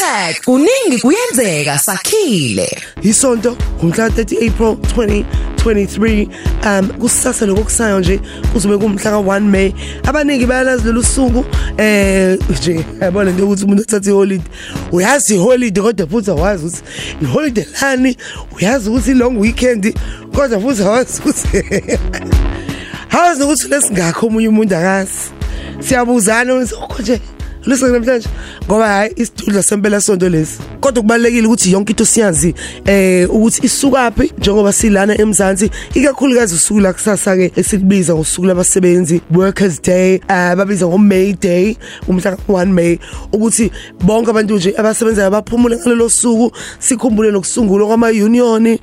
[0.00, 2.78] hashtag kuningi kuyenzeka sakhile.
[3.02, 6.28] Isonto ngomhla 30 April 2023
[6.64, 8.20] um kusasa lokusayo nje
[8.52, 9.72] kuzobe kumhla ka1 May.
[10.04, 11.44] Abaningi bayalazi lolu suku
[11.78, 14.46] eh nje yabona nje ukuthi umuntu uthatha iholiday.
[14.92, 16.82] Uyazi iholiday kodwa futhi awazi ukuthi
[17.22, 18.16] iholiday lani
[18.56, 19.94] uyazi ukuthi long weekend
[20.34, 21.64] kodwa futhi awazi ukuthi
[23.08, 25.30] hawazi ukuthi lesingakho omunye umuntu akazi.
[25.80, 27.20] Siyabuzana ukuthi nje.
[27.66, 28.28] Lisa namhlanje
[28.66, 30.58] ngoba hayi isidudla sempela sonto lesi.
[30.80, 32.54] Kodwa kubalekile ukuthi yonke into siyazi
[32.84, 35.70] eh ukuthi isukaphi njengoba silana eMzansi.
[35.94, 41.76] Ikakhulukazi usuku la kusasa ke esikubiza ngosuku labasebenzi workers day ababiza ngo May day
[42.08, 42.98] umhla 1 May
[43.32, 43.70] ukuthi
[44.00, 48.78] bonke abantu nje abasebenzayo abaphumule ngalelo suku sikhumbule nokusungulwa kwama union eh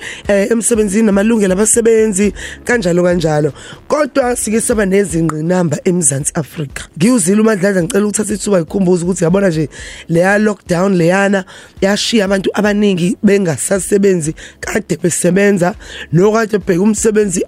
[0.52, 3.54] emsebenzini namalungelo abasebenzi kanjalo kanjalo.
[3.88, 6.84] Kodwa sike saba nezingqinamba eMzansi Afrika.
[6.98, 9.70] Ngiyuzila uMandla ngicela ukuthatha ithuba ngikhumbuza ukuthi yabona nje
[10.10, 11.46] leya lockdown leyana
[11.88, 15.76] yashiya abantu abaningi bengasasebenzi kade besebenza.
[16.12, 17.44] Lo kade bheka umsebenzi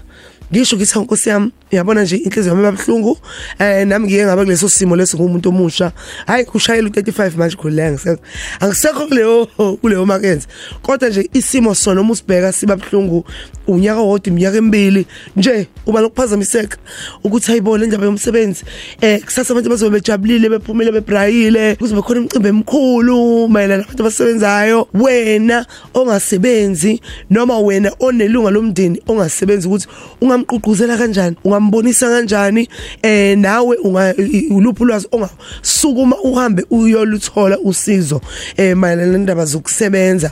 [0.51, 1.51] Ngisho ngithi nkosi yami.
[1.71, 3.17] Yabona nje inhliziyo yami ebabhlungu
[3.59, 5.91] eh nami ngike ngaba kuleso simo leso ngumuntu omusha.
[6.27, 8.21] Hayi kushayela u35 manje khuleka ngisekho
[8.59, 9.45] angisekho kuleyo
[9.81, 10.47] kuleyo market
[10.81, 13.25] kodwa nje isimo sona uma usibheka sibabhlungu
[13.67, 15.05] unyaka wodwa iminyaka emibili
[15.35, 16.77] nje uba lokuphazamiseka
[17.23, 18.63] ukuthi ayibone indaba yomsebenzi
[19.01, 24.87] eh kusasa abantu bazobe bejabulile bephumile bebrayile kuzobe khona imicimbi emkhulu mayelana nabantu abasebenzayo.
[24.93, 29.87] Wena ongasebenzi noma wena onelunga lomndeni ongasebenzi ukuthi
[30.21, 31.35] ungamqhuquzela kanjani?
[31.55, 32.69] Ungambonisa kanjani
[33.01, 34.15] eh nawe unga
[34.49, 38.21] uluphi ulwazi ongasukuma uhambe uyoluthola usizo
[38.57, 40.31] eh mayelana nendaba zokusebenza.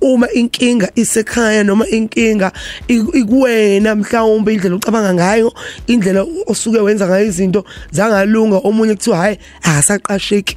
[0.00, 2.52] Uma inkinga isekhaya noma inkinga
[2.88, 5.52] ikuwena mhlawumbe indlela ucabanga ngayo
[5.86, 10.56] indlela osuke wenza ngayo izinto zangalunga omunye kuthiwa hayi akasaqasheki.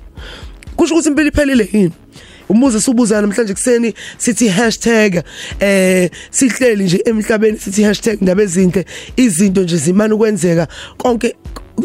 [0.76, 2.01] Kusho ukuthi impilo iphelile yini?
[2.52, 5.24] Umuze sibuza namhlanje kuseni sithi hashtag
[5.60, 8.86] eh sihleli nje emhlabeni sithi hashtag indaba ezinhle
[9.18, 10.68] izinto nje zimana ukwenzeka.
[10.98, 11.36] Konke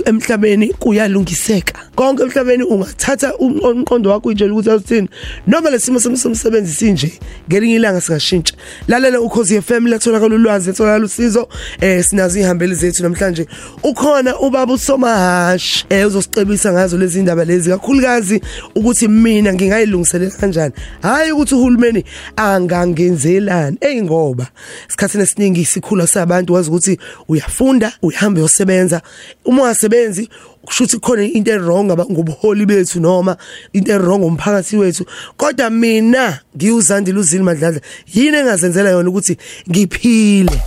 [0.04, 1.74] emhlabeni kuyalungiseka.
[1.94, 5.08] Konke emhlabeni ungathatha umqondo wakho utshela ukuthi awuthini.
[5.46, 7.12] Noma lesimo semsebenzi sinje
[7.48, 8.54] ngelinye ilanga sikashintsha
[8.88, 11.48] lalela ukhozi FM latholakala ulwazi latholakala usizo
[11.80, 13.46] eh sinazo ihambeli zethu namhlanje.
[13.82, 18.40] Ukhona ubaba uSomahash eh uzosicebisa ngazo lezi indaba lezi kakhulukazi
[18.74, 20.74] ukuthi mina ngingayilungiselela kanjani.
[21.02, 22.04] Hayi ukuthi uhulumeni
[22.36, 23.76] angangenzelani.
[23.80, 24.46] Eyingoba
[24.88, 26.98] sikhathini esiningi sikhula sabantu wazi ukuthi
[27.28, 29.02] uyafunda uyahamba uyosebenza.
[29.44, 30.28] Uma wasebenzi
[30.64, 33.36] kushuthi khona into ewrong ngobuholi bethu noma
[33.72, 35.04] into ewrong umphakathi wethu.
[35.36, 37.80] Kodwa mina ngiyuzandile uzini madladla
[38.14, 39.36] yini engazenzela yona ukuthi
[39.70, 40.62] ngiphile?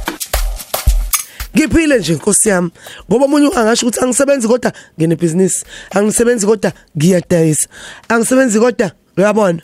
[1.56, 2.70] Ngiphile nje inkosi yami
[3.09, 7.68] ngoba umunye angasho ukuthi angisebenzi kodwa ngene business angisebenzi kodwa ngiyadayisa
[8.09, 9.62] angisebenzi kodwa uyabona?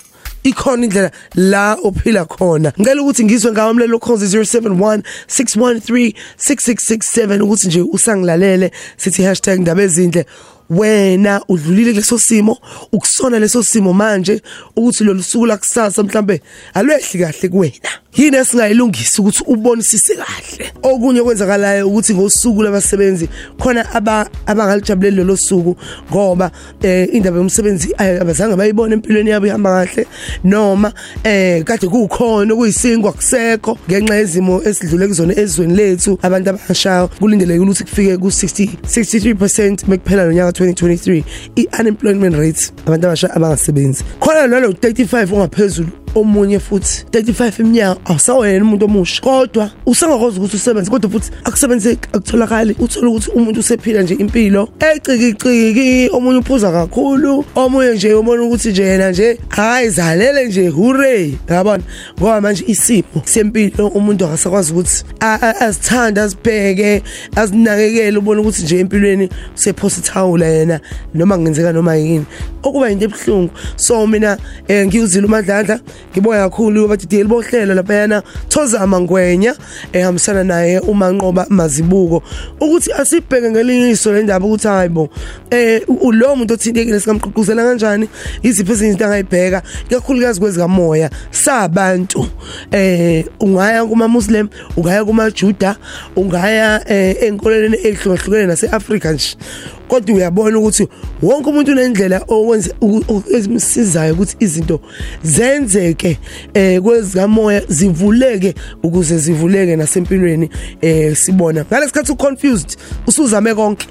[0.49, 2.73] Ikhona indlela la ophila khona.
[2.79, 9.21] Ngicela ukuthi ngizwe ngawo umlelo cause 071 613 6667 ukuthi nje usangilalele sithi
[9.57, 10.25] #ndaba ezinhle
[10.69, 12.57] wena udlulile kuleso simo
[12.91, 14.41] ukusona leso simo manje
[14.75, 16.41] ukuthi lo lusuku la kusasa mhlambe
[16.73, 17.89] alwehli kahle kuwena.
[18.15, 20.71] Yini esingayilungisa ukuthi ubonisise kahle?
[20.83, 25.75] Okunye kwenzakalayo ukuthi ngosuku labasebenzi khona aba abangalijabuleli lo suku
[26.11, 26.51] ngoba
[26.81, 30.07] eh indaba yomsebenzi abazange bayibone empilweni yabo ihamba kahle
[30.43, 30.93] noma
[31.23, 37.83] eh kade kukhona kuyisingwa kusekho ngenxa yezimo esidlule kuzona ezweni lethu abantu abashayo kulindeleke ukuthi
[37.83, 41.23] kufike ku 60 63% mekuphela nonyaka 2023
[41.55, 44.03] i-unemployment rate abantu abasha abangasebenzi.
[44.19, 47.05] Khona nalo 35 ongaphezulu omunye futhi.
[47.11, 49.21] 35 iminyaka awusawena umuntu omusha.
[49.21, 52.75] Kodwa usangakwazi ukuthi usebenze kodwa futhi akusebenze akutholakali.
[52.79, 54.69] Uthola ukuthi umuntu usephila nje impilo.
[54.79, 61.83] Ecikiciki omunye uphuza kakhulu omunye nje ubona ukuthi nje yena nje ayizalele nje hooray yabona?
[62.19, 67.03] Ngoba manje isipho sempilo umuntu akasakwazi ukuthi azithanda azibheke
[67.35, 70.79] azinakekele ubona ukuthi nje empilweni usephosithawula yena
[71.13, 72.25] noma kungenzeka noma yini.
[72.63, 73.49] Okuba into ebuhlungu.
[73.75, 74.37] So mina
[74.69, 75.79] ngiyuzila umadlandla
[76.11, 79.55] ngiboya kakhulu bathi diyeli bohlelo laphayana thoza mangwenya
[79.93, 82.23] ehambisana naye umanqoba mazibuko.
[82.59, 85.09] Ukuthi asibheke ngelinyiso le ndaba ukuthi hayibo
[85.51, 88.09] eh lo muntu othintekile sikamqhuquzela kanjani?
[88.43, 89.61] Iziphi izinto angayibheka?
[89.89, 92.27] Ikakhulukazi kwezikamoya sabantu
[92.71, 95.75] eh ungaya kuma muslim ungaya kuma juda
[96.15, 99.37] ungaya eh, enkolweni ehlukahlukene naseAfrika nje.
[99.87, 100.87] Kodwa uyabona ukuthi
[101.21, 102.71] wonke umuntu unendlela owenza
[103.35, 104.81] ezimsizayo ukuthi izinto
[105.23, 106.17] zenzeke
[106.53, 110.49] eh kwezikamoya zivuleke ukuze zivuleke nasempilweni
[110.81, 111.65] eh sibona.
[111.65, 112.77] Ngalesikhathi uconfused
[113.07, 113.87] usuzame konke.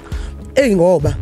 [0.55, 1.15] Ey ngoba.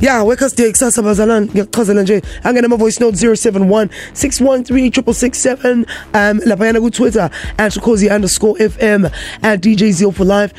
[0.00, 2.22] Ya workers day kusasa bazalwane ngiyachazela nje.
[2.44, 5.84] Angena ama voice note 071 613
[6.14, 9.10] um laphayana ku Twitter @cozy_fm
[9.42, 10.54] at DJ Zio for life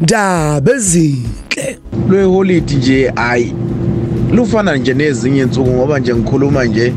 [0.00, 1.78] #dabezinhle
[2.08, 3.54] lwe holiday nje ayi
[4.32, 6.92] lufana nje nezinye insuku ngoba nje ngikhuluma nje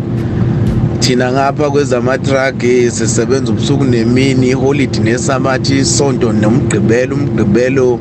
[1.00, 2.62] thina ngapha kwezamatrug
[2.92, 8.00] sisebenza ubusuku nemini holiday nesamathi isonto nomgqibelo umgqibelo.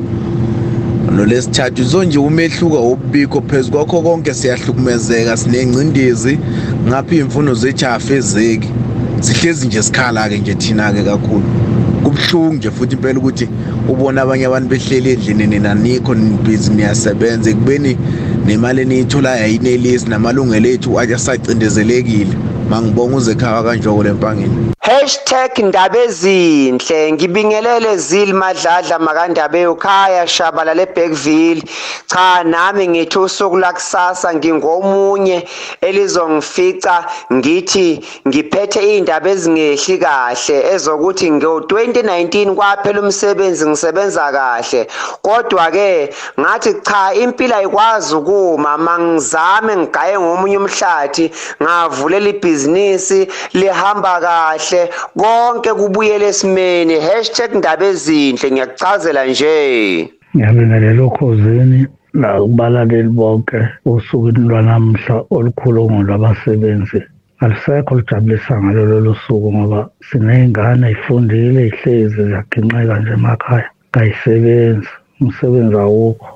[1.15, 6.39] Nolesithathu so nje umehluko obikho phezu kwakho konke siyahlukumezeka sinengcindezi
[6.87, 8.69] ngapha iy'mfuno zethu afezeki
[9.21, 11.43] sihlezi nje sikhala-ke nje thina-ke kakhulu.
[12.03, 13.49] Kubuhlungu nje futhi impela ukuthi
[13.89, 17.97] ubona abanye abantu behleli endlini nina nikho nibhizi niyasebenza ekubeni
[18.45, 22.33] nemali eniyitholayo ayinelisi namalungelo ethu asacindezelekile.
[22.69, 24.74] Mangibonga uzekhaya kanjoko lempangeni.
[25.63, 27.11] Ndaba ezinhle.
[27.11, 31.63] Ngibingelele zili madladla makandaba eyokhaya shabala leBackville
[32.07, 35.47] cha nami ngithi usuku lakusasa ngingomunye
[35.81, 37.03] elizongifica
[37.33, 44.87] ngithi ngiphethe izindaba ezingehli kahle ezokuthi ngo2019 kwaphela umsebenzi ngisebenza kahle.
[45.21, 48.77] Kodwa ke ngathi cha impilo ayikwazi ukuma.
[48.77, 51.31] Mangizame ngigaye ngomunye umhlathi
[51.63, 54.74] ngavulela ibhizinisi lihamba kahle.
[55.19, 56.95] Konke kubuyele esimeni
[57.57, 60.09] #ndaba ezinhle ngiyakuchazela nje.
[60.35, 66.99] Ngiyabingelela ukhosini nakubalaleli bonke osukwini lwanamhla olukhulu ngolwabasebenzi
[67.43, 73.69] alisekho lijabulisa ngalo lolu suku ngoba siney'ngane y'fundile y'hlezi ziyaginqeka nje emakhaya.
[73.93, 76.29] Kayisebenzi umsebenzi awukho.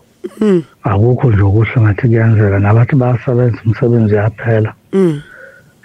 [0.83, 4.71] Akukho nje okuhle ngathi kuyenzeka nabathi bayasebenza umsebenzi yaphela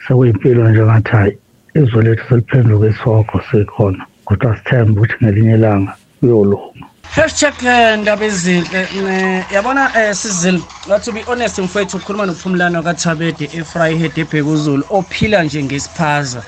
[0.05, 1.35] sekuyimpilo nje ngathi hayi
[1.75, 6.87] izwe lethu seliphenduka isokho sikhona kodwa sithembe ukuthi ngelinye ilanga kuyolunga.
[7.17, 10.61] Hashtag eh, ndaba ezinhle yabona um sizile
[11.05, 16.43] to be honest mfowethu ukhuluma nophumlano kathabede efryhead ebhekuzulu ophila nje ngesiphaza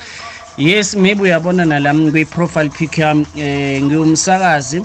[0.59, 4.83] yes maybe uyabona nalami kwi-profile pic yami um ngiwumsakazi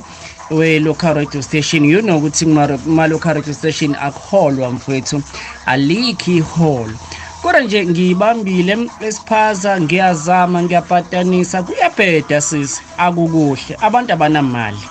[0.51, 1.85] we-local radio station.
[1.85, 5.23] You know ukuthi kuma-local radio station akuholwa mfowethu
[5.65, 6.93] alikho iholo.
[7.41, 8.77] Kodwa nje ngiyibambile
[9.07, 13.77] esiphaza ngiyazama ngiyapatanisa kuyabheda sisi akukuhle.
[13.81, 14.83] Abantu abanamali.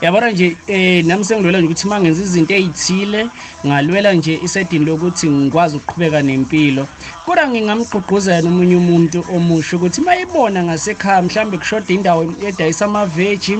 [0.00, 3.28] Yabona nje eh nami sengilwela nje ukuthi mangenza izinto ezithile
[3.66, 6.88] ngalwela nje isedini lokuthi ngikwazi ukuqhubeka nempilo.
[7.26, 13.58] Kodwa ngingamgqugquzela nomunye umuntu omusha ukuthi mayibona ngasekhaya mhlambe kushoda indawo edayisa amaveji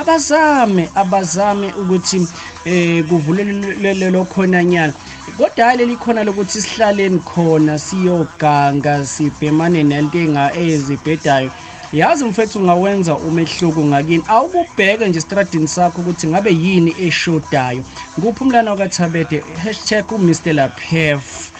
[0.00, 2.28] abazame abazame ukuthi
[2.64, 4.94] eh kuvulelele lokhonanyana
[5.36, 10.18] kodwa leli khona lokuthi sihlaleni khona siyoganga sibhemane nento
[10.54, 11.50] ezibhedayo
[11.92, 14.24] yazi mfethu ungawenza umehluko ngakini.
[14.28, 17.82] Awukubheke nje estradini sakho ukuthi ngabe yini eshodayo.
[18.18, 20.52] Nguphumlana wakathabede hashtag umr.
[20.52, 21.52] Lapef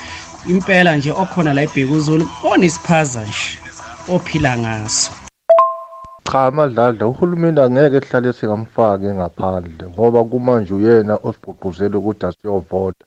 [0.46, 3.58] impela nje okhona la ebhekuzulu onesiphaza nje
[4.08, 5.10] ophila ngaso.
[6.32, 13.04] Cha amadladla uhulumeni angeke ehlale singamfaki ngaphandle ngoba kumanje uyena osigqugquzela ukuthi asiyovota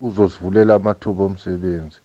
[0.00, 1.98] uzosivulela amathuba omsebenzi.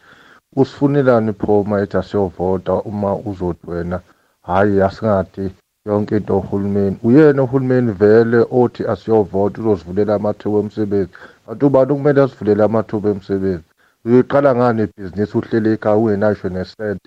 [0.55, 3.99] Usifunelani pho uma ethi asiyovota uma uzothi wena
[4.47, 5.45] hhayi asingathi
[5.87, 11.11] yonke into uhulumeni uyena uhulumeni vele othi asiyovota uzosivulela amathuba omsebenzi
[11.45, 13.63] kanti ubani kumele asivulele amathuba emsebenzi?
[14.05, 17.01] Uyoyiqala ngani ibhizinisi uhlele ekhaya ungenasho nesent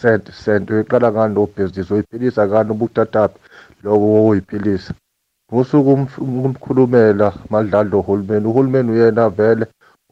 [0.00, 1.92] sent sent uyoyiqala ngani lo bhizinisi?
[1.94, 3.38] Uyiphilisa ngani ubuthathaphi
[3.84, 4.92] loko wokuyiphilisa
[5.52, 5.90] ngosuku
[6.46, 9.66] umkhulumela madlalo uhulumeni uhulumeni uyena vele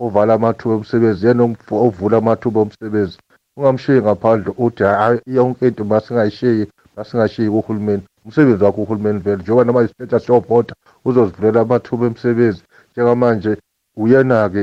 [0.04, 3.18] ovala amathuba omsebenzi yena ovula amathuba omsebenzi.
[3.56, 6.64] Ungamshiyi ngaphandle uthi hayi yonke into masingayishiyi
[6.96, 8.02] masingashiyi kuhulumeni.
[8.24, 12.62] Umsebenzi wakho uhulumeni vele njengoba noma isiteta siyobhoda uzozivulela amathuba emsebenzi.
[12.92, 13.52] Njengamanje
[13.96, 14.60] uyena-ke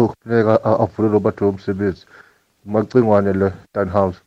[0.00, 2.06] okufuneka avulele amathuba omsebenzi.
[2.66, 4.21] Umacingwane le danhouse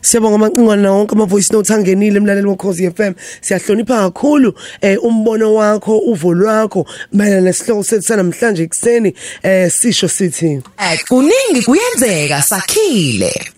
[0.00, 3.12] Siyabonga amacingwana wonke ama voice notes angenile emlaleli wokhozi FM.
[3.40, 10.62] Siyahlonipha kakhulu eh umbono wakho, uvo lwakho mayelana nesihloko sethu sanamhlanje ekseni eh sisho sithi
[11.08, 13.55] kuningi kuyenzeka sakhile.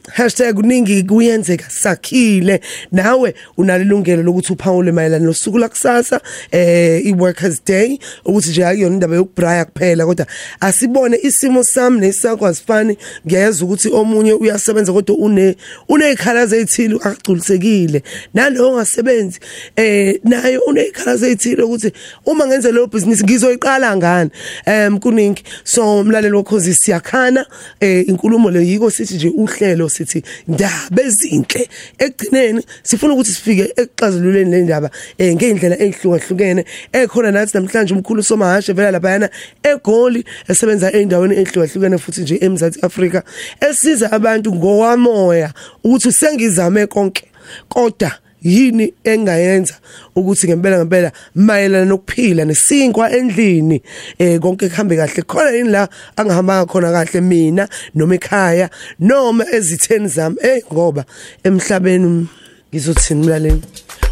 [0.54, 2.60] #kuningi kuyenzeka sakhile.
[2.92, 9.16] Nawe unalo ilungelo lokuthi uphawule mayelana nosuku lakusasa eh i-workers day ukuthi nje akuyona indaba
[9.16, 10.26] yokubraya kuphela kodwa
[10.60, 12.96] asibone isimo sami nesakho asifani
[13.26, 15.56] ngiyeza ukuthi omunye uyasebenza kodwa une
[15.88, 18.02] unezikhalazo ezithile akagculisekile
[18.34, 19.40] nalo ongasebenzi
[19.76, 21.92] eh naye unezikhalazo ezithile ukuthi
[22.26, 24.30] uma ngenze leyo business ngizoyiqala ngani?
[24.66, 25.42] Em kuningi.
[25.64, 27.46] So umlaleli wokhozi siyakhana
[27.80, 31.62] eh inkulumo le yiko sithi nje uhlelo sithi ndaba ezinhle
[32.04, 34.88] ekugcineni sifuna ukuthi sifike ekuxazululeni le ndaba
[35.18, 36.62] eh ngeindlela ezihlukahlukene
[36.92, 39.28] ekhona nathi namhlanje umkhulu somahashe vela laphayana
[39.70, 43.22] egoli esebenza endaweni ezihlukahlukene futhi nje eMzantsi Afrika
[43.68, 45.50] esiza abantu ngowamoya
[45.84, 47.24] ukuthi sengizame konke.
[47.68, 48.12] Kodwa
[48.42, 49.74] yini engayenza
[50.16, 53.82] ukuthi ngempela ngempela mayelana nokuphila nesinkwa endlini
[54.18, 55.22] eh konke kuhambe kahle.
[55.22, 60.36] Khona yini la angihamba khona kahle mina noma ekhaya noma ezitheni zami?
[60.42, 61.04] Eh ngoba
[61.44, 62.28] emhlabeni
[62.72, 63.62] ngizothini mlaleni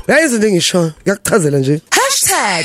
[0.08, 0.92] uyayizwa into engisho?
[1.02, 1.80] Ngiyakuchazela nje.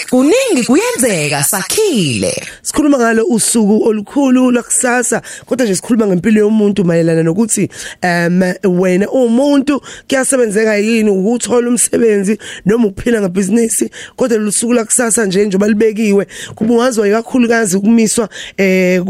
[0.09, 2.43] #kuningi kuyenzeka sakhile.
[2.61, 7.69] Sikhuluma ngalo usuku olukhulu lakusasa kodwa nje sikhuluma ngempilo yomuntu mayelana nokuthi
[8.03, 8.41] um
[8.79, 16.27] wena umuntu kuyasebenzeka yini ukuthola umsebenzi noma ukuphila ngebhizinisi kodwa lusuku lakusasa nje njengoba libekiwe
[16.55, 19.01] kubungazwa kakhulukazi ukumiswa eh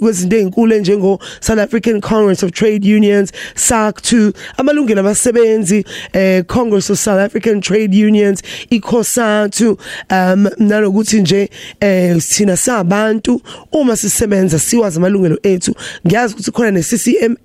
[0.00, 6.98] kwezinto ezinkulu njengo South African Congress of Trade Unions SACTU amalungelo abasebenzi eh Congress of
[6.98, 8.42] South African Trade Unions
[9.66, 9.78] iCOSATU
[10.10, 13.40] um nalokuthi nje eh sina sabantu
[13.72, 15.74] uma sisebenza siwazi amalungelo ethu
[16.06, 17.36] ngiyazi ukuthi khona ne CCMA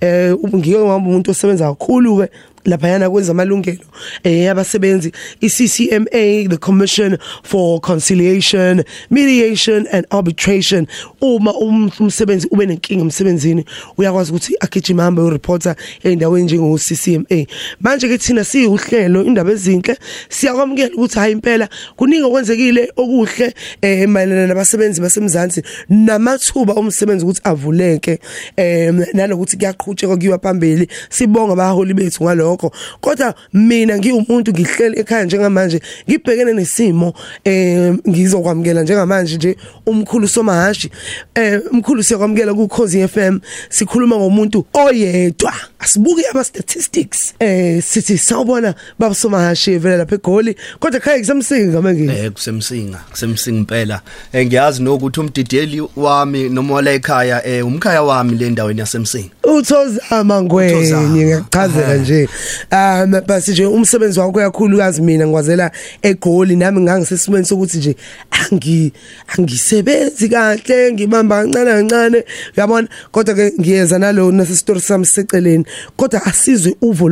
[0.00, 2.30] eh ngike ngihamba umuntu osebenza kakhulu ke
[2.64, 3.84] laphayana kwenza amalungelo
[4.24, 10.86] eh yabasebenzi iCCMA the Commission for Conciliation Mediation and Arbitration.
[11.20, 13.64] Uma umsebenzi ube nenkinga emsebenzini
[13.96, 17.46] uyakwazi ukuthi agijima hamba ureporter endaweni njengo CCMA
[17.80, 19.96] manje ke thina siyihlelo indaba ezinhle
[20.28, 28.18] siyakwamukela ukuthi hayi impela kuningi okwenzekile okuhle eh mayelana nabasebenzi basemzansi namathuba omsebenzi ukuthi avuleke
[28.56, 30.88] eh nalokuthi kuyaqhutsheka kuyiwa phambili.
[31.10, 32.72] Sibonga abaholi bethu ngalokho lokho.
[33.00, 37.14] Kodwa mina ngiwumuntu ngihleli ekhaya njengamanje ngibhekene nesimo
[37.44, 40.90] eh ngizokwamukela njengamanje nje umkhulu somahashi.
[41.34, 43.38] Eh umkhulu siyakwamukela ku Khosi FM
[43.68, 45.52] sikhuluma ngomuntu oyedwa.
[45.78, 50.56] Asibuke aba statistics eh sithi sawubona baba somahashi vela lapha eGoli.
[50.80, 54.00] Kodwa khaya kusemsinga manje eh kusemsinga kusemsinga impela.
[54.32, 60.42] Eh ngiyazi nokuthi umdideli wami noma wala ekhaya eh umkhaya wami le ndaweni yasemsinga uthozama
[60.42, 62.28] ngwenye ngiyachazela nje.
[62.72, 65.70] Um basi nje umsebenzi wakho kakhulukazi mina ngikwazela
[66.02, 67.96] egoli nami ngangisesimweni sokuthi nje
[68.30, 68.92] angi
[69.28, 72.24] angisebenzi kahle ngibamba kancane kancane
[72.56, 72.88] uyabona?
[73.12, 75.64] Kodwa ke ngiyeza nalo nase story sami seceleni
[75.96, 77.08] kodwa asizwe uvo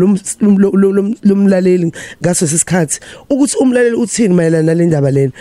[1.23, 1.93] lomlaleli
[2.23, 3.01] ngaso sesikhathi.
[3.31, 5.33] Ukuthi umlaleli uthini mayelana nalendaba lena?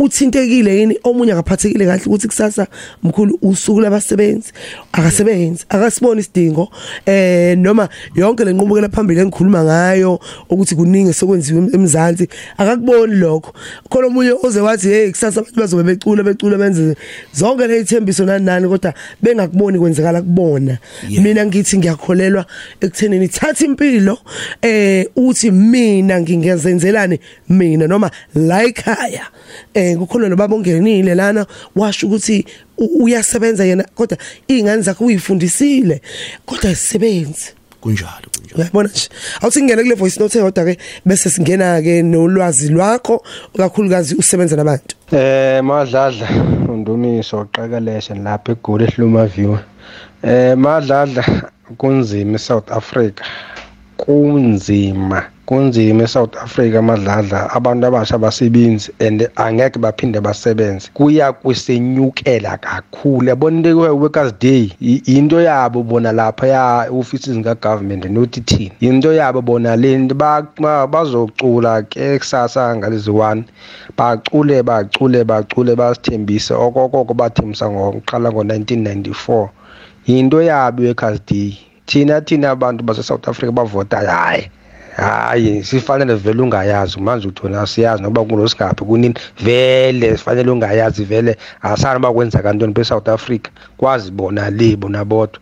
[0.00, 0.98] Uthintekile yini?
[1.04, 2.66] Omunye akaphathekile kahle ukuthi kusasa
[3.02, 4.52] mkhulu usuku labasebenzi.
[4.92, 6.68] Akasebenzi akasibona isidingo
[7.06, 12.28] eh noma yonke le nqubekela phambili engikhuluma ngayo ukuthi kuningi sekwenziwe emzansi
[12.58, 13.52] akakuboni lokho.
[13.90, 16.96] Khona omunye oze wathi hey kusasa abantu bazobe becula becula benze
[17.34, 20.78] zonke le ithembiso nani nani kodwa bengakuboni kwenzekala kubona.
[21.08, 22.46] Mina ngithi ngiyakholelwa
[22.80, 24.18] ekuthenini thatha impilo
[24.62, 29.26] eh uthi mina ngingezenzelane mina noma la ekhaya
[29.74, 32.44] eh kukhona nobaba ongenile lana washo ukuthi
[32.78, 34.18] uyasebenza yena kodwa
[34.48, 36.00] izingane zakhe uyifundisile
[36.46, 38.56] kodwa isisebenzi kunjalo kunjalo.
[38.56, 39.08] Uyabona nje?
[39.40, 43.22] Awuthi ngene kule voice note eyodwa ke bese singena ke nolwazi lwakho
[43.56, 44.96] kakhulukazi usebenza nabantu.
[45.12, 46.28] Eh madladla
[46.68, 49.58] undumiso oqekeleshe lapha egoli ehluma view.
[50.22, 51.24] Eh madladla
[51.78, 53.22] kunzima eSouth Africa.
[53.96, 55.24] Kunzima.
[55.50, 60.90] Kunzima eSouth Africa amadladla abantu abasha abasebenzi and angeke baphinde basebenze.
[60.94, 63.28] Kuya kwesenyukela kakhulu.
[63.28, 68.70] Yabona into workers day into yabo bona lapha ya offices zika government nothi thina.
[68.80, 73.44] Into yabo bona lento bazocula ke kusasa ngalezi one.
[73.98, 79.48] Bacule bacule bacule basithembise okokoko bathembisa ngoqala ngo1994
[80.06, 81.58] into yabo workers day.
[81.86, 84.48] Thina thina abantu base South Africa bavota hayi
[85.00, 87.00] hayi sifanele vele ungayazi.
[87.00, 89.14] Manje uthona siyazi nokuba kunosigaba kunini.
[89.44, 91.36] Vele sifanele ungayazi vele.
[91.62, 93.48] Asana bakwenza kantoni be-south africa.
[93.76, 95.40] Kwazi bona le bona bodwa.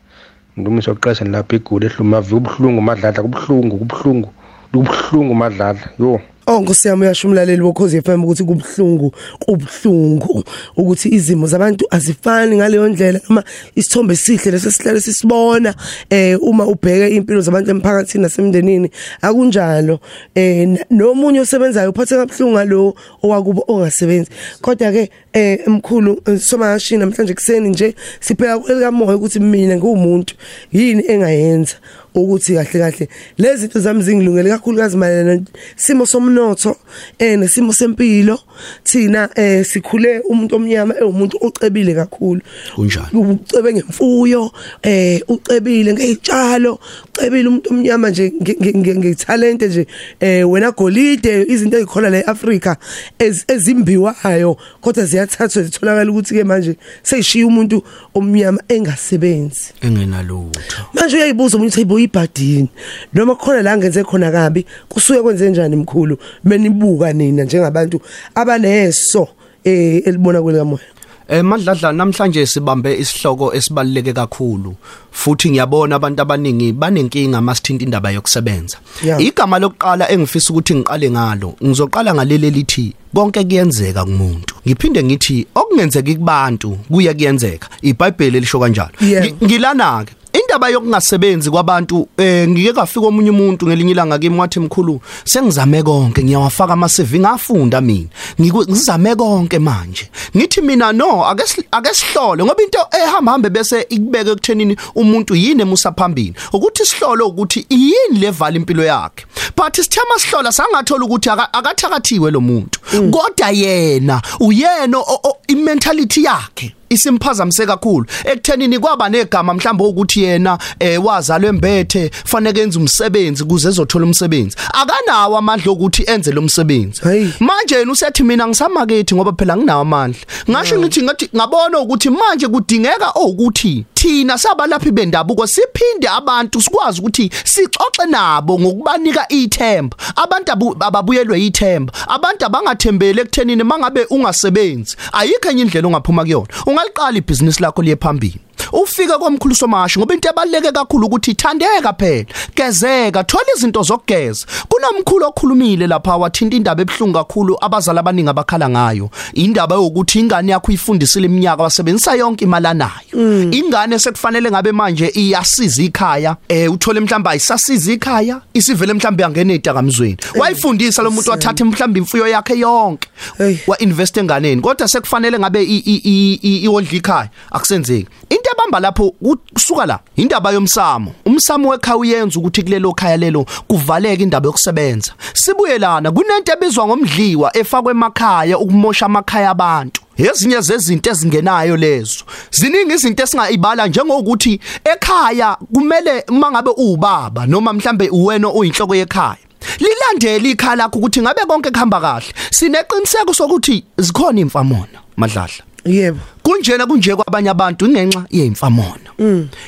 [0.57, 4.33] Ndumiso oqesha lapha iguli ehluma vi ubuhlungu madladla kubuhlungu kubuhlungu
[4.73, 5.89] kubuhlungu madladla.
[5.99, 10.45] Yo Oh nkosiyami uyasho umlaleli wokhozi FM ukuthi kubhlungu kubhlungu
[10.77, 15.75] ukuthi izimo zabantu azifani ngaleyo ndlela noma isithombe sihle lesesihlale sisibona
[16.11, 18.91] eh uma ubheke impilo zabantu emphakathini nasemndenini.
[19.23, 20.01] Akunjalo
[20.35, 24.31] eh nomunye osebenzayo uphathe kabuhlungu ngalo owakubo ongasebenzi.
[24.63, 30.35] Kodwa ke eh emkhulu somashi namhlanje kuseni nje sibheka kwelika moya ukuthi mina ngiwumuntu
[30.73, 31.77] yini engayenza?
[32.15, 33.09] Ukuthi kahle kahle.
[33.39, 35.43] Lezi zinto zami zingilungele kakhulukazi mayelana
[35.77, 36.77] simo somnotho
[37.19, 38.39] eh nesimo sempilo.
[38.85, 42.41] Thina eh sikhule umuntu omnyama ewumuntu ocebile kakhulu.
[42.75, 43.09] Kunjani?
[43.13, 44.51] ucebe ngemfuyo
[44.83, 46.79] eh ucebile ngezitshalo
[47.19, 48.33] ucebile umuntu omnyama nje?
[48.77, 49.87] Ngetalent nje.
[50.21, 52.77] Eh wena golide izinto ezikhona la eAfrica
[53.19, 57.83] ez- ezimbiwayo kodwa ziyathathwa zitholakala ukuthi ke manje seyishiya umuntu
[58.15, 59.73] omnyama engasebenzi.
[59.81, 60.61] Engenalutho.
[60.95, 62.69] Manje uyayibuza umuntu ukuthi hayibo ibhadini?
[63.15, 64.67] Noma khona la ngenze khona kabi?
[64.89, 66.19] Kusuke kwenze njani mkhulu?
[66.45, 68.01] Benibuka nina njengabantu
[68.35, 69.29] abaneso
[69.65, 70.83] eh elibona kwelika moya
[71.29, 74.75] Eh madladla namhlanje sibambe isihloko esibaluleke kakhulu
[75.13, 78.77] futhi ngiyabona abantu abaningi banenkinga masithinta indaba yokusebenza.
[79.05, 79.21] Yeah.
[79.23, 84.55] Igama lokuqala engifisa ukuthi ngiqale ngalo ngizoqala ngaleli lithi konke kuyenzeka kumuntu.
[84.67, 87.69] Ngiphinde ngithi okungenzeki kubantu kuya kuyenzeka.
[87.83, 88.91] iBhayibheli lisho kanjalo.
[89.01, 89.25] Yeah.
[89.27, 94.61] Ngi- Ngilana ke indaba yokungasebenzi kwabantu eh ngike kafika omunye umuntu ngelinye ilanga kimi wathi
[94.61, 98.09] mkhulu sengizame konke ngiyawafaka ama CV ngafunda mina.
[98.41, 100.11] Ngiku- ngizame konke manje.
[100.37, 102.45] Ngithi mina no ake si- ake sihlole.
[102.45, 108.19] Ngoba into ehamba hambe bese ikubeke ekuthenini umuntu yini emusa phambili ukuthi sihlole ukuthi yini
[108.21, 109.27] levala impilo yakhe.
[109.57, 112.81] But sithema sihlola sangathola ukuthi aka- akathakathiwe lo muntu.
[113.11, 116.75] Kodwa yena uyena o- o- imentality yakhe.
[116.89, 118.07] Isimphazamse kakhulu.
[118.25, 124.57] Ekuthenini kwaba negama mhlawumbe ukuthi yena eh wazalwe embethe fanele enze umsebenzi kuze ezothola umsebenzi.
[124.73, 127.01] Akanawo amandla ukuthi enze lo msebenzi.
[127.03, 127.33] Hayi.
[127.41, 130.21] manje yena usethi mina ngisamakethi ngoba phela nginawo amandla.
[130.51, 137.31] Ngasho ngithi ngathi ngabona ukuthi manje kudingeka ukuthi thina sabalaphi bendabuko siphinde abantu sikwazi ukuthi
[137.45, 139.97] sixoxe nabo ngokubanika ithemba.
[140.17, 141.93] Abantu abu- ababuyelwe ithemba.
[142.09, 146.47] Abantu abangathembele ekuthenini mangabe ungasebenzi ayikho enye indlela ongaphuma kuyona.
[146.67, 148.41] Ungaliqala ibhizinisi lakho liye phambili.
[148.73, 152.25] Ufike komkhulu somashi ngoba into ebaleke kakhulu ukuthi thandeka phela.
[152.57, 154.47] Gezeka thola izinto zokugeza.
[154.69, 159.11] Kunomkhulu okhulumile lapha wathinta indaba ebhlungu kakhulu abazali abaningi abakhala ngayo.
[159.35, 163.51] Indaba yokuthi ingane yakho uyifundisile iminyaka wasebenzisa yonke imali anayo.
[163.53, 170.17] Ingane sekufanele ngabe manje iyasiza ikhaya eh uthole mhlamba ayisasiza ikhaya isivele mhlamba yangena edakamizweni
[170.39, 173.57] wayifundisa lo muntu wathatha mhlamba imfuyo yakhe yonke Hey.
[173.67, 174.61] wa invest enganeni.
[174.63, 177.29] Kodwa sekufanele ngabe i- i- i- i- iwondla ikhaya.
[177.51, 178.07] Akusenzeki.
[178.31, 179.15] Into ebamba lapho
[179.55, 181.15] kusuka la indaba yomsamo.
[181.27, 185.13] Umsamo wekhaya uyenza ukuthi kulelo khaya lelo kuvaleke indaba yokusebenza.
[185.35, 190.03] Sibuyelana kunento ebizwa ngomdliwa efakwe emakhaya ukumosha amakhaya abantu.
[190.17, 192.25] Ezinye zezinto ezingenayo lezo.
[192.51, 199.39] Ziningi izinto esingayibala njengokuthi ekhaya kumele mangabe uubaba noma mhlambe uwena uyinhloko yekhaya
[199.79, 202.35] lilandele ikhaya lakho ukuthi ngabe konke kuhamba kahle.
[202.51, 205.68] Sineqiniseko sokuthi zikhona imfamona madladla.
[205.85, 206.19] Yebo.
[206.43, 209.11] Kunjena kunje kwabanye abantu ingenxa yemfamona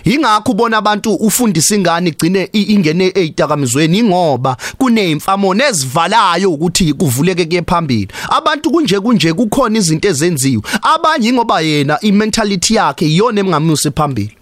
[0.05, 7.63] ingakho ubona abantu ufundisa ingane igcine i- ingene ezidakamizweni ingoba kunezimfamona ezivalayo ukuthi kuvuleke kuye
[7.63, 8.09] phambili.
[8.31, 14.37] Abantu kunje kunje kukhona izinto ezenziwe abanye ingoba yena imentality yakhe iyona emngamusi phambili.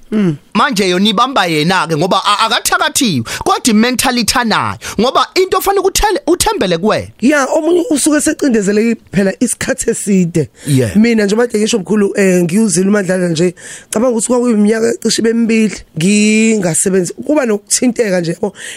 [0.54, 6.78] Manje yona ibamba yena ke ngoba akathakathiwe kodwa imentality anayo ngoba into ofanele ukuthele uthembele
[6.78, 7.08] kuwena.
[7.20, 10.48] Ya omunye usuke secindezeleke phela isikhathi eside.
[10.96, 13.54] Mina nje manje ngisho mkhulu eh ngiyuzile umadlala nje.
[13.90, 17.12] Cabanga ukuthi kwakuyiminyaka cishe bemibili ngingasebenzi.
[17.12, 18.36] Kuba nokuthinteka nje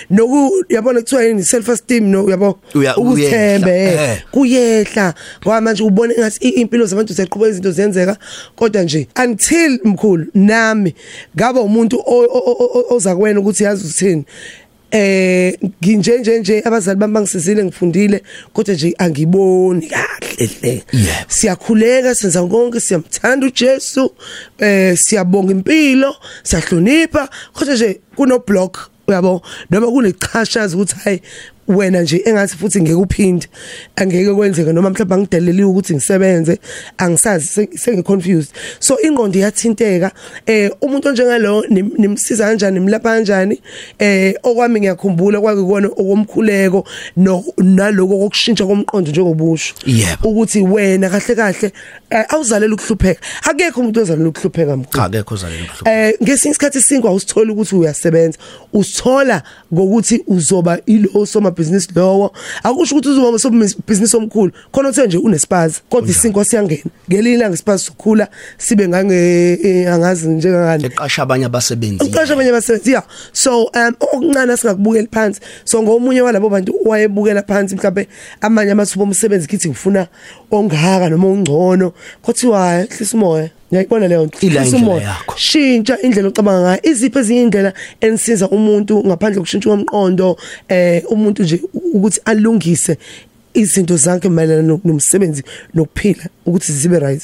[0.10, 1.44] noku yabona kuthiwa yini?
[1.44, 2.60] Self esteem no yabo.
[2.98, 4.22] Ukuthembe eh, eh.
[4.32, 5.14] kuyehla.
[5.42, 8.18] Ngoba manje ubone ngathi impilo zabantu ziyaqhubeka izinto ziyenzeka.
[8.56, 10.96] Kodwa nje until mkhulu nami
[11.36, 12.04] ngaba umuntu
[12.90, 14.26] oza kuwena ukuthi yazi uthini
[14.92, 20.84] eh nginje nje nje abazali bami bangisizile ngifundile kodwa nje angiboni kahle hle
[21.28, 24.12] siyakhuleka senza konke siyamthanda uJesu
[24.60, 29.42] eh siyabonga impilo siyahlonipha kodwa nje kuno block uyabo?
[29.70, 31.22] Noma kunechashaza ukuthi hayi
[31.68, 33.48] wena nje engathi futhi ngeke uphinde
[33.96, 36.60] angeke kwenzeke noma mhlawumbe angideleliwe ukuthi ngisebenze
[36.98, 38.52] angisazi se- sengiconfused.
[38.80, 40.12] So ingqondo iyathinteka
[40.46, 43.62] eh umuntu onjengalo nim- nimsiza kanjani nimlapha kanjani
[44.00, 46.86] eh okwami ngiyakhumbula kwakuyona okomkhuleko
[47.18, 49.74] no naloko kokushintsha komqondo njengobusho.
[50.24, 51.72] Ukuthi wena kahle kahle
[52.10, 53.22] eh, awuzalela ukuhlupheka.
[53.50, 55.04] Akekho umuntu ozalela ukuhlupheka mkhulu.
[55.04, 58.38] Akekho zalela ubuhlungu eh ngesinye isikhathi sinkwa usithola ukuthi uyasebenza.
[58.74, 59.44] Usithola
[59.74, 62.34] ngokuthi uzoba ilo soma usomabhizinisi lowo.
[62.64, 64.52] Akusho ukuthi uzoba usomabhizinisi omkhulu.
[64.72, 66.84] Khona uthe nje unespaza kodwa isinko siyangena.
[67.10, 69.14] Ngelinye ilanga ispaza sokhula sibe ngange
[69.64, 70.86] eh, angazi njengangani.
[70.86, 72.04] Eqasha abanye abasebenzi.
[72.04, 77.76] Uqasha abanye abasebenzi yeah so um okuncane singakubukeli phansi so ngomunye walabo bantu wayebukela phansi
[77.76, 78.08] mhlawumbe
[78.42, 80.08] amanye amathuba omsebenzi kithi ngifuna
[80.52, 81.94] ongaka noma ongcono.
[82.22, 83.50] Kuthiwa hlisa umoya.
[83.72, 84.38] Ngiyayibona leyo nto.
[85.02, 85.36] Yakho.
[85.38, 86.80] shintsha indlela ocabanga ngayo.
[86.84, 90.38] Iziphi ezinye indlela enisiza umuntu ngaphandle kokushintsha komqondo
[90.70, 92.98] eh umuntu nje ukuthi alungise
[93.54, 97.24] izinto zakhe mayelana no- nomsebenzi nokuphila ukuthi zibe right.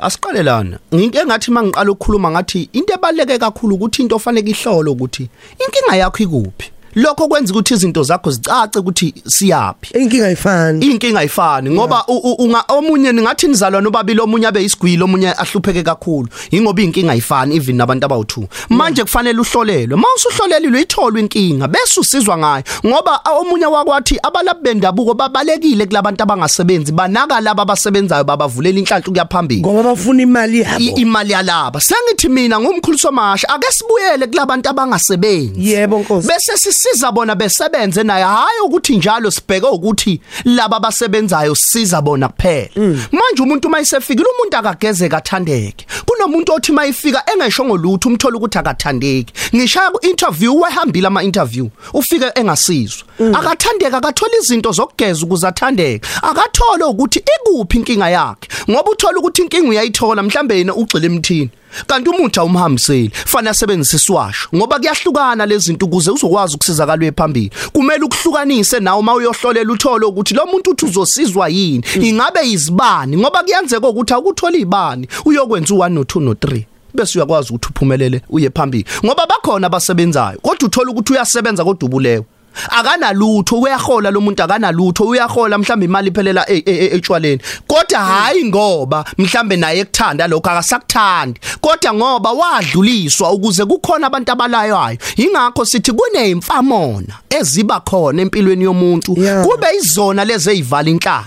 [0.00, 5.28] Asiqale lana ngike ngathi mangiqala ukukhuluma ngathi into ebaleke kakhulu ukuthi into ofanele ihlole ukuthi
[5.58, 6.70] inkinga yakho ikuphi?
[6.94, 10.86] Lokho kwenza ukuthi izinto zakho zicace ukuthi siyapi inkinga ayifani.
[10.86, 15.82] Inkinga ayifani ngoba u- u- unga omunye ningathi nizalwa nobabili omunye abe isigwilo omunye ahlupheke
[15.82, 16.28] kakhulu.
[16.50, 19.96] Ingoba inkinga ayifani even nabantu abawu2 manje kufanele uhlolelwe.
[19.96, 22.64] Mawusuhlolelwe itholwe inkinga bese usizwa ngayo.
[22.86, 29.60] Ngoba a- omunye wakwathi abalaphi bendabuko babalekile kulabantu abangasebenzi banaka laba abasebenzayo babavulela inhlanhla kuyaphambili
[29.60, 30.78] ngoba bafuna imali yabo.
[30.78, 31.80] I- imali yalaba.
[31.80, 35.70] Sengithi mina ngumkhuluso masha ake sibuyele kulabantu abangasebenzi.
[35.70, 36.28] Yebo nkosi.
[36.28, 42.68] Bese sisiza bona besebenze naye hayi ukuthi njalo sibheke ukuthi laba abasebenzayo siza bona kuphela
[43.12, 45.86] manje umuntu mayisefikile umuntu akageze kathandeke.
[46.06, 49.32] Kunomuntu othi mayifika engesho ngolutho umthola ukuthi akathandeki.
[49.56, 53.04] Ngishaya ku interview wehambile ama interview ufike engasizwa.
[53.34, 56.08] Akathandeka akathola izinto zokugeza ukuze athandeke.
[56.22, 61.50] Akathole ukuthi ikuphi inkinga yakhe ngoba uthola ukuthi inkinga uyayithola mhlambe yena ugcile emthini.
[61.86, 67.50] Kanti umuntu awumhambiseli fanele asebenzise iswasho ngoba kuyahlukana lezi zinto ukuze uzokwazi ukusizakala phambili.
[67.72, 73.16] Kumele ukuhlukanise nawe uma uyohlolela uthole ukuthi lo muntu uthi uzosizwa yini ingabe izibani?
[73.16, 78.84] Ngoba kuyenzeka ukuthi akuthola izibani uyokwenza u1 no2 no3 bese uyakwazi ukuthi uphumelele uye phambili.
[79.04, 82.24] Ngoba bakhona abasebenzayo kodwa uthola ukuthi uyasebenza kodwa ubulewe.
[82.70, 87.40] Akanalutho uyahola lo muntu akanalutho uyahola mhlawumbe imali iphelela e- e- e- etshwaleni.
[87.66, 91.40] Kodwa hayi ngoba mhlawumbe naye ekuthanda lokho akasakuthandi.
[91.60, 99.14] Kodwa ngoba wadluliswa ukuze kukhona abantu abalayayo ingakho sithi kuneyimfamona eziba khona empilweni yomuntu.
[99.18, 99.44] Yeah.
[99.46, 101.24] kube izona lezi ezivala inhlanhla.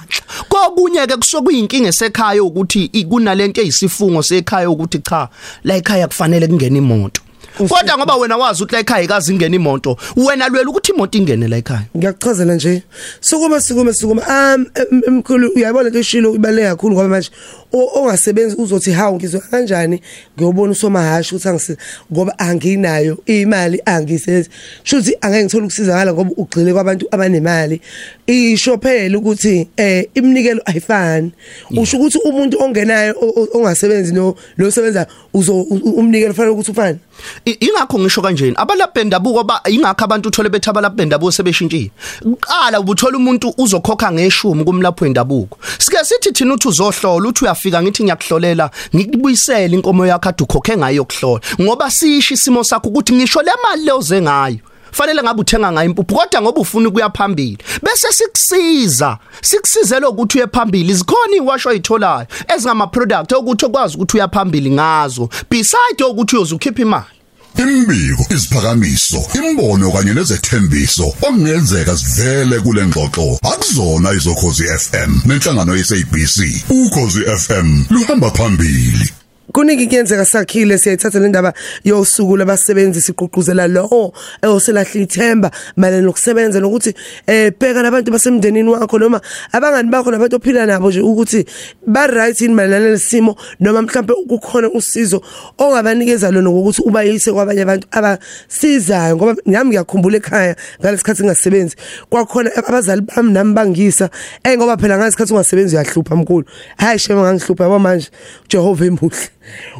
[0.49, 5.29] Kokunye ke kusokuyinkinga esekhaya ukuthi i- kunalento eyisifungo sekhaya ukuthi cha
[5.63, 7.21] la ekhaya kufanele kungene imoto.
[7.57, 11.47] Kodwa ngoba wena wazi ukuthi la ekhaya ikazi ingene imoto wena lwela ukuthi imoto ingene
[11.47, 12.83] la ekhaya ngiyakuchazela nje
[13.21, 14.21] sukuma sukuma sukuma
[14.55, 17.64] um em- emkhulu uyayibona into eshilo ibaleka kakhulu ngoba manje o-
[17.95, 20.01] ongasebenzi uzothi hawu ngizwe kanjani?
[20.38, 21.77] Ngiyobona usomahashi ukuthi angisiza
[22.13, 24.49] ngoba anginayo imali angisenzi
[24.83, 27.81] shuthi angeke ngithole ukusizakala ngoba ugxile kwabantu abanemali.
[28.27, 31.31] Isho phela ukuthi eh iminikelo ayifani.
[31.77, 36.53] Usho ukuthi umuntu ongenayo o- o- ongasebenzi no lo sebenza uzo u- u- umnikelo fanele
[36.53, 36.97] ukuthi ufane
[37.45, 41.91] I- ingakho ngisho kanjeni abalaphi bendabuko ba ingakho abantu uthole bethi abalaphi bendabuko sebeshintshile.
[42.25, 45.57] Uqala ubuthola umuntu uzokhokha ngeshumi kumlaphi wendabuko.
[45.79, 50.95] Sike sithi thina uthi uzohlola uthi uyafika ngithi ngiyakuhlolela ngikubuyisela inkomo yakho ade ukhokhe ngayo
[50.95, 51.41] yokuhlola.
[51.62, 54.58] Ngoba sisho isimo sakho ukuthi ngisho le mali leyoze ngayo.
[54.91, 57.58] Fanele ngabe uthenga ngayo impuphu kodwa ngoba ufuna ukuya phambili.
[57.84, 60.93] Bese sikusiza sikusizela ukuthi uye phambili.
[60.93, 65.30] Zikhona iwasho ayitholayo ezingama product ukuthi okwazi ukuthi uya phambili ngazo.
[65.49, 67.14] Beside ukuthi uyozukhipha imali.
[67.57, 76.37] Imbiko, isiphakamiso, imbono kanye nezethembiso okungenzeka sivele kule ngxoxo akuzona izokhozi FM nenhlangano yeSABC.
[76.69, 79.09] Ukhozi FM luhamba phambili.
[79.55, 84.11] Kuningi kuyenzeka sakhile siyayithatha le ndaba yosuku labasebenzi siqhuquzela lo
[84.43, 86.93] oselahla ithemba malena nokusebenza nokuthi
[87.25, 89.21] eh bheka nabantu basemndenini wakho noma
[89.53, 91.45] abangani bakho nabantu ophila nabo nje ukuthi
[91.87, 95.21] ba right in malana lesimo noma mhlawumbe kukhona usizo
[95.57, 99.15] ongabanikeza lona ngokuthi ubayise kwabanye abantu abasizayo.
[99.15, 101.75] Ngoba nami ngiyakhumbula ekhaya ngalesikhathi ngingasebenzi
[102.09, 104.09] kwakhona abazali bami nami bangisa
[104.43, 106.45] eh ngoba phela ngalesikhathi ungasebenzi uyahlupha mkhulu.
[106.77, 108.09] Hayi shema ngangihlupha yabo manje.
[108.49, 109.29] Jehova emuhle.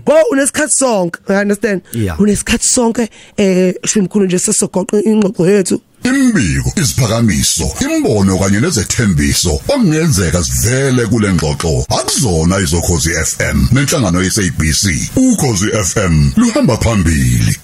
[0.06, 1.82] Go unesikhathi sonke you understand
[2.20, 11.06] unesikhathi sonke eh shimkhulu nje sesogoqa ingxoxo yethu Imbiko, isiphakamiso, imbono kanye nezethembiso okungenzeka sivele
[11.08, 14.84] kule ngxoxo akuzona izokhozi FM nenhlangano yeSABC.
[15.16, 17.58] Ukhozi FM luhamba phambili.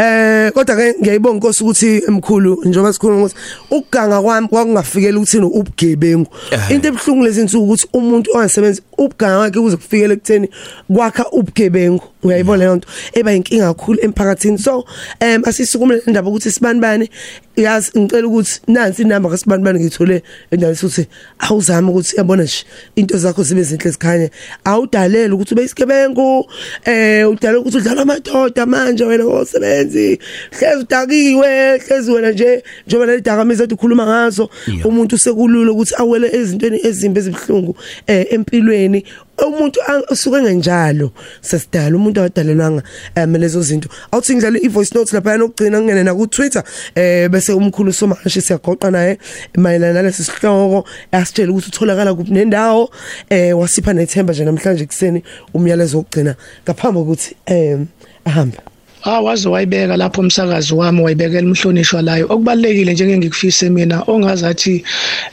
[0.00, 3.36] Eh kodwa ke ngiyayibonga inkosi ukuthi emkhulu njengoba sikhuluma ukuthi
[3.70, 6.30] ukuganga kwami kwakungafikela ukuthini ubugebengu.
[6.70, 10.48] Into ebhlungu lezi insuku ukuthi umuntu ongasebenzi ubuganga wakhe kuze kufikele ekutheni
[10.94, 12.04] kwakha ubugebengu.
[12.22, 12.88] Uyayibona leyo nto?
[13.12, 14.58] Eba inkinga kakhulu emphakathini.
[14.58, 14.84] So
[15.20, 17.10] em asisukumele indaba ukuthi sibani bani
[17.56, 21.06] yazi ngicela ukuthi nansi inamba kasibani bani ngithole endaweni sokuthi
[21.38, 22.64] awuzama ukuthi yabona nje
[22.96, 24.30] into zakho zibe zinhle zikhanye.
[24.64, 26.46] Awudalela ukuthi ube isigebengu
[26.84, 30.18] eh udala ukuthi udlala amadoda manje wena ngosebenzi
[30.50, 34.50] hlezi udakiwe hlezi wena nje njengoba le dakamizwa ethi ukhuluma ngazo
[34.84, 39.04] umuntu sekulula ukuthi awele ezintweni ezimbi ezibhlungu eh empilweni
[39.46, 41.12] umuntu osuke ngenjalo.
[41.42, 42.82] Sesidala umuntu awudalelwanga
[43.16, 43.88] um lezo zinto.
[44.12, 46.62] Awuthi ngidlale i-voice note lapha yanokugcina ngene na ku-twitter
[46.94, 49.18] eh bese umkhulu somashi siyagoqa naye
[49.56, 52.90] mayelana nalesi sihloko asitshela ukuthi utholakala kuphi nendawo
[53.30, 55.22] eh wasipha nethemba nje namhlanje kuseni
[55.54, 57.86] umyalezo wokugcina ngaphambi kokuthi um
[58.24, 58.69] ahambe.
[59.02, 62.26] Ah waze wayibeka lapho umsakazi wami wayibekela umhlonishwa layo.
[62.28, 64.84] Okubalekile njenge ngikufise mina ongazathi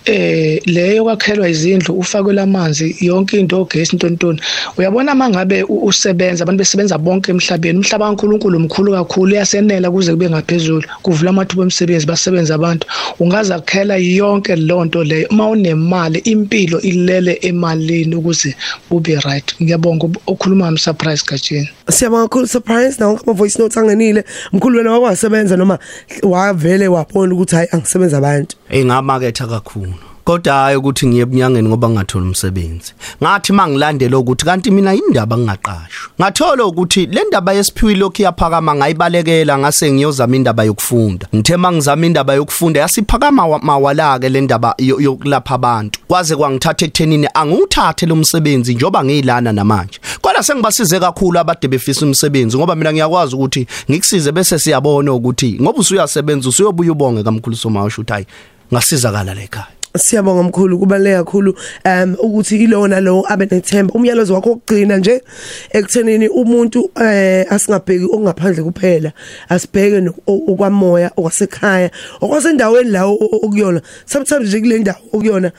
[0.06, 4.40] eh leyo kwakhelwa izindlu ufakwe amanzi yonke into ogesi ntontoni
[4.78, 10.84] uyabona mangabe usebenza abantu besebenza bonke emhlabeni umhlaba kaNkuluNkulu mkhulu kakhulu yasenela kuze kube ngaphezulu
[11.04, 12.88] kuvula amathuba omsebenzi basebenza abantu.
[13.20, 18.56] Ungaza kukhela yonke lonto leyo uma unemali impilo ilele emalini ukuze
[18.92, 19.56] ube right.
[19.62, 24.24] Ngiyabonga okhuluma am surprise gajeni siyabonga kakhulu surprise nawo ama voice notes angenile.
[24.54, 25.80] Mkhulu wena wakwasebenza noma
[26.24, 28.58] wavele wabona ukuthi hayi angisebenza abantu.
[28.70, 29.94] Engamaketha kakhulu.
[30.28, 32.94] Kodwa hayi ukuthi ngiye ebunyangeni ngoba ngingathola umsebenzi.
[33.24, 36.10] Ngathi mangilandela ukuthi kanti mina indaba ngingaqashwa.
[36.20, 41.28] Ngathola ukuthi le ndaba yesiphiwe lokhu yaphakama ngayibalekela ngase ngiyozama indaba yokufunda.
[41.36, 46.00] Ngithe mangizama indaba yokufunda yasiphakama mawala ke le ndaba yokulapha abantu.
[46.08, 50.00] Kwaze kwangithatha ekuthenini angiwuthathe lo msebenzi njoba ngiyilana namanje.
[50.22, 55.80] Kodwa sengibasize kakhulu abade befisa umsebenzi ngoba mina ngiyakwazi ukuthi ngikusize bese siyabona ukuthi ngoba
[55.80, 58.26] usuyasebenza usuyobuya ubonge kamkhulu somasho uthi hayi
[58.74, 59.77] ngasizakala la ekhaya.
[59.96, 65.22] Siyabonga mkhulu kubaleka kakhulu um ukuthi ilona lo abe nethemba umyalezo wakho okugcina nje
[65.70, 69.12] ekuthenini umuntu eh asingabheki okungaphandle kuphela
[69.50, 71.90] asibheke okwamoya okwasekhaya
[72.22, 75.52] okwasendaweni la okuyona sometimes nje kule ndawo okuyona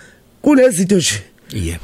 [0.43, 1.23] kunezinto nje.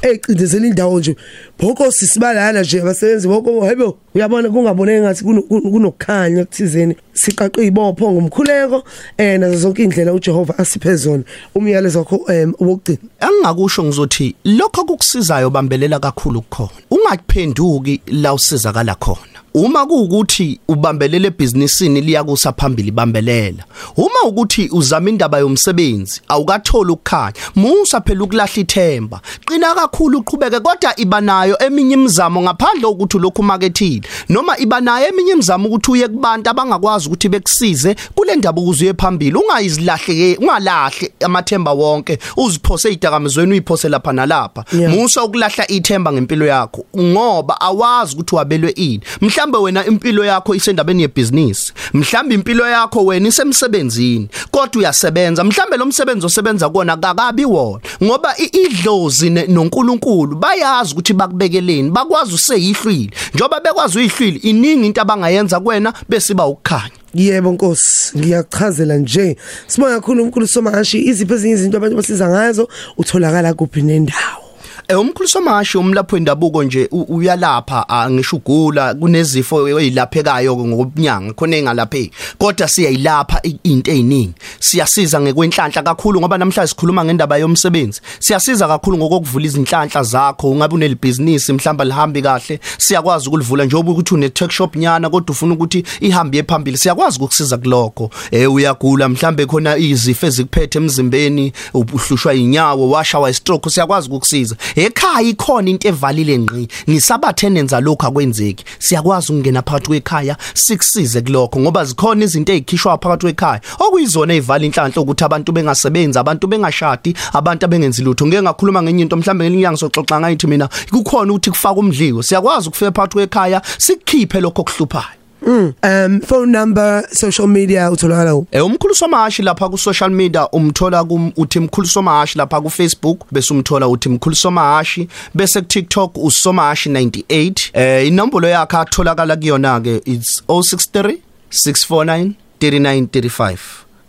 [0.01, 1.15] Eyicindezela indawo nje.
[1.59, 8.83] Bhoko sisibalana nje abasebenzi boko hayibo uyabona kungaboneki ngathi kunokukhanya ekuthizeni siqaqe ibopho ngomkhuleko
[9.17, 11.23] eh nazo zonke indlela uJehova asiphe zona
[11.55, 12.97] umyalezo wakho em wokugcina.
[13.19, 16.79] Engingakusho ngizothi lokho kukusizayo bambelela kakhulu kukhona.
[16.91, 19.34] Ungakuphenduki la usizakala khona.
[19.55, 23.63] Uma kuukuthi ubambelele ebhizinisini liyakusa phambili bambelela.
[23.97, 27.33] Uma ukuthi uzama indaba yomsebenzi awukathola ukukhanya.
[27.55, 29.21] Musa phela ukulahla ithemba.
[29.45, 35.07] Qina kakhulu uqhubeke kodwa iba nayo eminye imizamo ngaphandle ukuthi lokhu marketile noma iba nayo
[35.07, 39.37] eminye imizamo ukuthi uye kubantu abangakwazi ukuthi bekusize kule ndaba ukuze uye phambili.
[39.37, 42.19] Ungayizilahleke ungalahle amathemba wonke.
[42.37, 44.65] Uziphose idakamizweni uyiphose lapha nalapha.
[44.89, 49.01] Musa ukulahla ithemba ngempilo yakho ngoba awazi ukuthi wabelwe ini.
[49.21, 54.27] Mhla mhlambe wena impilo yakho isendabeni yebusiness mhlambe impilo yakho wena isemsebenzini.
[54.51, 55.43] Kodwa uyasebenza.
[55.43, 57.79] Mhlambe lo msebenzi osebenza kuona kakabi wona.
[58.03, 63.09] Ngoba idlozi noNkulunkulu bayazi ukuthi bakubekeleni bakwazi useyihlwile.
[63.33, 66.91] Njoba bekwazi uyihlwile iningi into abangayenza kuwena bese ba ukukhanya.
[67.13, 69.37] Yebo Nkosi ngiyachazela nje.
[69.67, 72.67] Sibonga kakhulu uNkulunkulu somashi iziphi ezinye izinto abantu basiza ngazo?
[72.97, 74.44] Utholakala kuphi nendawo?
[74.87, 82.11] Eh umkhulu somashi umlapho wendabuko nje uyalapha angisho ugula kunezifo ezilaphekayo ngokubunyanga khona engalapheki.
[82.37, 88.01] Kodwa siyayilapha into eziningi siyasiza ngekwenhlanhla kakhulu ngoba namhlanje sikhuluma ngendaba yomsebenzi.
[88.19, 92.59] Siyasiza kakhulu ngokuvula izinhlanhla zakho ungabe unelibusiness mhlamba lihambi kahle.
[92.77, 96.77] Siyakwazi ukulivula njengoba ukuthi une tech shop nyana kodwa ufuna ukuthi ihambe phambili.
[96.77, 98.09] Siyakwazi ukukusiza kulokho.
[98.31, 104.55] Eh uyagula mhlambe khona izifo ezikuphethe emzimbeni uhlushwa inyawo washawa stroke siyakwazi ukukusiza.
[104.75, 106.67] Ekhaya ikhona into evalile ngqi.
[106.89, 108.65] Ngisabathenenza lokho akwenzeki.
[108.79, 113.61] Siyakwazi ukungena phakathi kwekhaya sikusize kulokho ngoba zikhona izinto ezikhishwa phakathi kwekhaya.
[113.79, 118.27] Okuyizona ezivala inhlanhla ukuthi abantu bengasebenzi abantu bengashadi abantu abengenzi lutho.
[118.27, 122.67] Ngeke ngakhuluma ngenye into mhlambe ngelinye inyanga soxoxa ngayithi mina kukhona ukuthi kufaka umdliwo siyakwazi
[122.67, 125.73] ukufika phakathi kwekhaya sikukhiphe lokho kuhluphayo Mm.
[125.83, 128.47] Um phone number social media utholakala u.
[128.51, 133.19] Eh umkhulu somahashi lapha ku social media umthola ku uthi mkhulu somahashi lapha ku Facebook
[133.31, 139.79] bese umthola uthi mkhulu somahashi bese ku TikTok usomahashi 98 eh inombolo yakhe atholakala kuyona
[139.81, 141.17] ke it's 063
[141.49, 143.57] 649 3935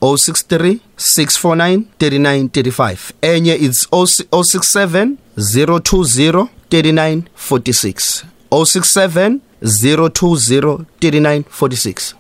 [0.01, 12.17] 063 649 3935 enye it's 067 020 3946 067 020 3946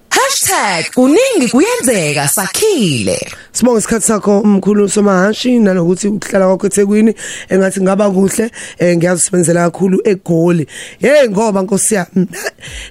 [0.95, 7.15] #kuningi kuyenzeka sakhile Sibonga isikhathi sakho umkhulu somahashi nanokuthi ukuhlala kwakho eThekwini
[7.49, 10.67] engathi ngaba kuhle eh, ngiyazisebenzela kakhulu eGoli.
[11.01, 12.27] Hey ngoba Nkosi yami na-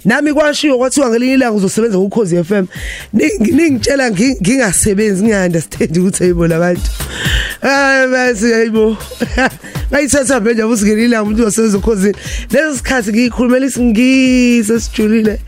[0.06, 2.66] nami kwashiwo kwathiwa ngelinye ilanga uzosebenza kuKhozi FM.
[3.14, 6.82] Ning- Ningitshela ngi- ngingasebenzi ngingaunderstand ukuthi hayibo labantu.
[7.64, 8.98] Eh bese hayibo.
[9.92, 12.16] Ngayithatha nje ukuthi ngelinye ilanga umuntu uzosebenza kuKhozi.
[12.52, 15.40] Leso sikhathi ngikhulumela isingisi sijulile.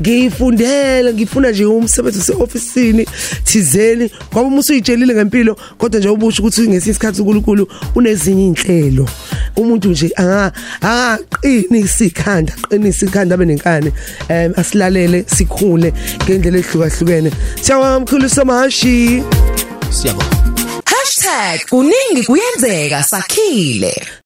[0.00, 1.12] Ngifundele
[1.42, 3.06] ngifuna nje umsebenzi ose-officeini
[3.44, 9.08] thizeni ngoba uma usuyitshelile ngempilo kodwa nje ubusho ukuthi ngesinye isikhathi uNkulunkulu unezinye inhlelo
[9.56, 13.92] umuntu nje anga angaqinisa ikhanda qinisa ikhanda abe nenkani
[14.28, 15.92] em asilalele sikhule
[16.24, 17.30] ngendlela ehlukahlukene.
[17.62, 19.22] Siyabonga mkhulu somahashi
[19.90, 20.42] siyabonga.
[21.70, 23.94] #kuningi kuyenzeka sakhile.